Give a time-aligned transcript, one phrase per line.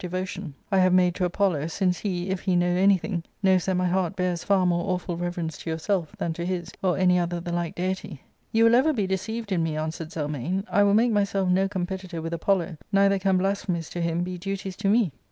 [0.01, 3.85] ^Book IIL 387 made to Apollo, since he, if he know anything, knows that my
[3.85, 7.51] heart bears far more awful reverence to yourself than to his, or any other the
[7.51, 11.49] like deity."" You will ever be deceived in me," answered Zelmane:" I will make myself
[11.49, 15.11] no competitor with Apollo; neither can blasphemies to him be duties to me."